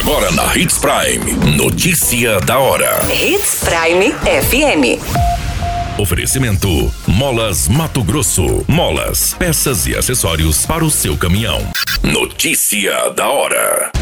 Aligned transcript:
Agora 0.00 0.30
na 0.32 0.56
Hits 0.56 0.78
Prime. 0.78 1.56
Notícia 1.58 2.40
da 2.40 2.58
hora. 2.58 3.00
Hits 3.12 3.60
Prime 3.62 4.14
FM. 4.22 4.98
Oferecimento: 6.00 6.90
Molas 7.06 7.68
Mato 7.68 8.02
Grosso. 8.02 8.64
Molas, 8.66 9.34
peças 9.34 9.86
e 9.86 9.94
acessórios 9.94 10.64
para 10.64 10.82
o 10.82 10.90
seu 10.90 11.18
caminhão. 11.18 11.60
Notícia 12.02 13.10
da 13.10 13.28
hora. 13.28 13.92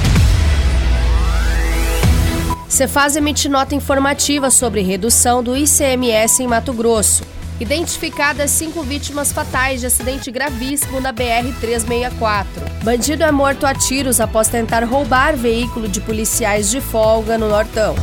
Cefaz 2.69 3.17
emite 3.17 3.49
nota 3.49 3.74
informativa 3.74 4.53
sobre 4.53 4.83
redução 4.83 5.42
do 5.42 5.56
ICMS 5.56 6.44
em 6.44 6.46
Mato 6.46 6.72
Grosso. 6.72 7.24
Identificadas 7.61 8.53
cinco 8.53 8.83
vítimas 8.83 9.33
fatais 9.33 9.81
de 9.81 9.87
acidente 9.87 10.31
gravíssimo 10.31 11.01
na 11.01 11.13
BR-364. 11.13 12.47
Bandido 12.85 13.24
é 13.24 13.33
morto 13.33 13.67
a 13.67 13.74
tiros 13.74 14.21
após 14.21 14.47
tentar 14.47 14.85
roubar 14.85 15.37
veículo 15.37 15.88
de 15.88 16.01
policiais 16.01 16.70
de 16.70 16.80
folga 16.80 17.37
no 17.37 17.48
Nortão. 17.48 17.96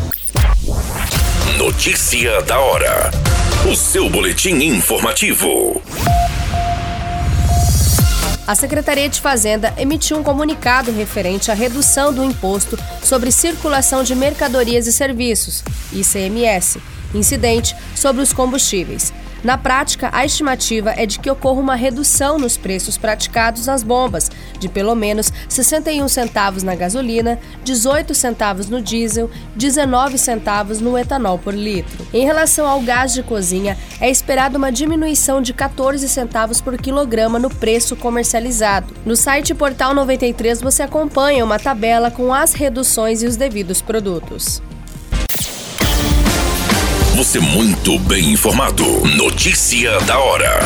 Notícia 1.58 2.42
da 2.42 2.60
hora. 2.60 3.10
O 3.72 3.74
seu 3.76 4.10
boletim 4.10 4.56
informativo. 4.56 5.82
A 8.46 8.54
Secretaria 8.54 9.08
de 9.08 9.22
Fazenda 9.22 9.74
emitiu 9.78 10.18
um 10.18 10.24
comunicado 10.24 10.92
referente 10.92 11.50
à 11.50 11.54
redução 11.54 12.14
do 12.14 12.26
imposto 12.26 12.78
sobre 13.02 13.32
circulação 13.32 14.04
de 14.04 14.14
mercadorias 14.14 14.86
e 14.86 14.92
serviços, 14.92 15.64
ICMS, 15.94 16.80
incidente 17.14 17.74
sobre 17.96 18.22
os 18.22 18.34
combustíveis. 18.34 19.14
Na 19.46 19.60
prática, 19.60 20.10
a 20.12 20.26
estimativa 20.26 20.96
é 20.98 21.06
de 21.06 21.20
que 21.20 21.30
ocorra 21.30 21.62
uma 21.62 21.76
redução 21.76 22.40
nos 22.40 22.58
preços 22.58 22.98
praticados 22.98 23.68
nas 23.68 23.84
bombas, 23.84 24.32
de 24.58 24.68
pelo 24.68 24.96
menos 24.96 25.32
61 25.48 26.08
centavos 26.08 26.64
na 26.64 26.74
gasolina, 26.74 27.38
18 27.64 28.16
centavos 28.16 28.72
no 28.72 28.82
diesel, 28.82 29.30
19 29.56 30.18
centavos 30.18 30.82
no 30.82 30.98
etanol 30.98 31.38
por 31.38 31.54
litro. 31.54 32.08
Em 32.12 32.26
relação 32.26 32.66
ao 32.66 32.82
gás 32.82 33.14
de 33.14 33.22
cozinha, 33.22 33.78
é 34.02 34.10
esperada 34.10 34.58
uma 34.58 34.72
diminuição 34.72 35.44
de 35.44 35.54
14 35.54 36.10
centavos 36.10 36.60
por 36.60 36.76
quilograma 36.76 37.38
no 37.38 37.52
preço 37.52 37.96
comercializado. 37.96 38.96
No 39.06 39.16
site 39.16 39.54
Portal 39.54 39.94
93 39.94 40.60
você 40.60 40.82
acompanha 40.82 41.46
uma 41.46 41.60
tabela 41.60 42.10
com 42.10 42.34
as 42.34 42.54
reduções 42.54 43.22
e 43.22 43.28
os 43.28 43.36
devidos 43.36 43.80
produtos. 43.80 44.60
Você 47.36 47.42
muito 47.42 48.00
bem 48.00 48.32
informado. 48.32 48.86
Notícia 49.18 50.00
da 50.06 50.18
hora. 50.18 50.58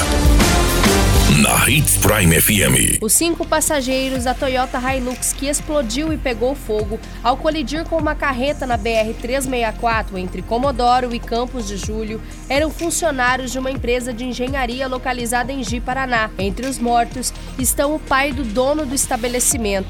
Na 1.42 1.68
Hits 1.68 1.98
Prime 1.98 2.40
FM. 2.40 3.02
Os 3.02 3.12
cinco 3.12 3.44
passageiros 3.44 4.26
da 4.26 4.36
Toyota 4.36 4.78
Hilux 4.78 5.34
que 5.34 5.48
explodiu 5.48 6.14
e 6.14 6.18
pegou 6.18 6.54
fogo 6.54 7.00
ao 7.24 7.38
colidir 7.38 7.86
com 7.86 7.98
uma 7.98 8.14
carreta 8.14 8.68
na 8.68 8.78
BR-364 8.78 10.18
entre 10.18 10.44
Comodoro 10.44 11.12
e 11.16 11.20
Campos 11.20 11.68
de 11.68 11.76
Julho 11.76 12.22
eram 12.48 12.70
funcionários 12.70 13.52
de 13.52 13.58
uma 13.58 13.72
empresa 13.72 14.14
de 14.14 14.24
engenharia 14.26 14.88
localizada 14.88 15.52
em 15.52 15.64
Ji, 15.64 15.80
Paraná. 15.80 16.30
Entre 16.38 16.68
os 16.68 16.78
mortos 16.78 17.34
estão 17.58 17.96
o 17.96 18.00
pai 18.00 18.32
do 18.32 18.44
dono 18.44 18.86
do 18.86 18.94
estabelecimento. 18.94 19.90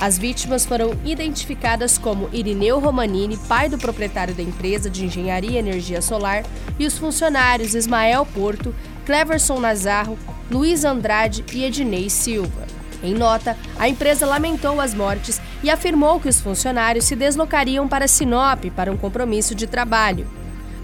As 0.00 0.16
vítimas 0.16 0.64
foram 0.64 0.92
identificadas 1.04 1.98
como 1.98 2.28
Irineu 2.32 2.78
Romanini, 2.78 3.36
pai 3.36 3.68
do 3.68 3.76
proprietário 3.76 4.32
da 4.32 4.42
empresa 4.42 4.88
de 4.88 5.04
engenharia 5.04 5.50
e 5.50 5.56
energia 5.56 6.00
solar, 6.00 6.44
e 6.78 6.86
os 6.86 6.96
funcionários 6.96 7.74
Ismael 7.74 8.24
Porto, 8.24 8.72
Cleverson 9.04 9.58
Nazarro, 9.58 10.16
Luiz 10.48 10.84
Andrade 10.84 11.44
e 11.52 11.64
Ednei 11.64 12.08
Silva. 12.08 12.68
Em 13.02 13.12
nota, 13.12 13.56
a 13.76 13.88
empresa 13.88 14.24
lamentou 14.24 14.80
as 14.80 14.94
mortes 14.94 15.40
e 15.64 15.70
afirmou 15.70 16.20
que 16.20 16.28
os 16.28 16.40
funcionários 16.40 17.04
se 17.04 17.16
deslocariam 17.16 17.88
para 17.88 18.06
Sinop 18.06 18.66
para 18.76 18.92
um 18.92 18.96
compromisso 18.96 19.52
de 19.52 19.66
trabalho. 19.66 20.28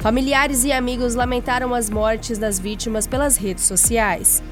Familiares 0.00 0.64
e 0.64 0.72
amigos 0.72 1.14
lamentaram 1.14 1.72
as 1.72 1.88
mortes 1.88 2.36
das 2.36 2.58
vítimas 2.58 3.06
pelas 3.06 3.36
redes 3.36 3.64
sociais. 3.64 4.42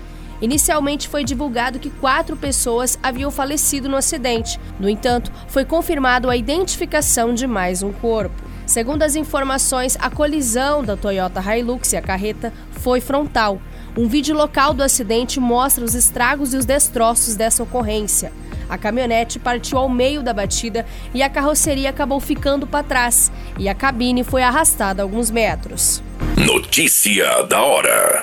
Inicialmente 0.43 1.09
foi 1.09 1.23
divulgado 1.23 1.79
que 1.79 1.89
quatro 1.89 2.37
pessoas 2.37 2.99
haviam 3.01 3.31
falecido 3.31 3.89
no 3.89 3.97
acidente. 3.97 4.59
No 4.79 4.89
entanto, 4.89 5.31
foi 5.47 5.65
confirmado 5.65 6.29
a 6.29 6.37
identificação 6.37 7.33
de 7.33 7.47
mais 7.47 7.81
um 7.81 7.93
corpo. 7.93 8.35
Segundo 8.67 9.05
as 9.05 9.15
informações, 9.15 9.97
a 10.01 10.11
colisão 10.11 10.83
da 10.83 10.97
Toyota 10.97 11.41
Hilux 11.41 11.93
e 11.93 11.97
a 11.97 12.03
carreta 12.03 12.53
foi 12.73 13.01
frontal. 13.01 13.63
Um 13.97 14.09
vídeo 14.09 14.35
local 14.35 14.75
do 14.75 14.83
acidente 14.83 15.39
mostra 15.39 15.85
os 15.85 15.95
estragos 15.95 16.53
e 16.53 16.57
os 16.57 16.65
destroços 16.65 17.37
dessa 17.37 17.63
ocorrência. 17.63 18.33
A 18.69 18.77
caminhonete 18.77 19.39
partiu 19.39 19.79
ao 19.79 19.89
meio 19.89 20.23
da 20.23 20.33
batida 20.33 20.85
e 21.15 21.23
a 21.23 21.29
carroceria 21.29 21.91
acabou 21.91 22.19
ficando 22.19 22.67
para 22.67 22.83
trás, 22.83 23.31
e 23.59 23.69
a 23.69 23.75
cabine 23.75 24.25
foi 24.25 24.43
arrastada 24.43 25.03
alguns 25.03 25.31
metros. 25.31 26.03
Notícia 26.37 27.43
da 27.43 27.61
hora. 27.63 28.23